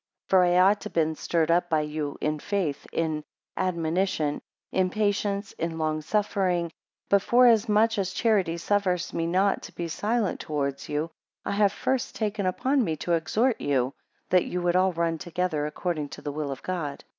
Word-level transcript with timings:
11 0.29 0.29
For 0.29 0.43
I 0.55 0.59
ought 0.59 0.81
to 0.81 0.89
have 0.89 0.93
been 0.93 1.13
stirred 1.13 1.51
up 1.51 1.69
by 1.69 1.81
you, 1.81 2.17
in 2.21 2.39
faith: 2.39 2.87
in 2.91 3.23
admonition; 3.55 4.41
in 4.71 4.89
patience; 4.89 5.51
in 5.51 5.77
long 5.77 6.01
suffering; 6.01 6.71
but 7.07 7.21
forasmuch 7.21 7.99
as 7.99 8.11
charity 8.11 8.57
suffers 8.57 9.13
me 9.13 9.27
not 9.27 9.61
to 9.61 9.75
be 9.75 9.87
silent 9.87 10.39
towards 10.39 10.89
you, 10.89 11.11
I 11.45 11.51
have 11.51 11.71
first 11.71 12.15
taken 12.15 12.47
upon 12.47 12.83
me 12.83 12.95
to 12.95 13.13
exhort 13.13 13.61
you, 13.61 13.93
that 14.31 14.45
ye 14.47 14.57
would 14.57 14.75
all 14.75 14.91
run 14.91 15.19
together, 15.19 15.67
according 15.67 16.09
to 16.17 16.23
the 16.23 16.31
will 16.31 16.49
of 16.51 16.63
God. 16.63 17.03